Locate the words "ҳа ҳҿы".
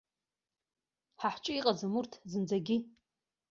1.19-1.51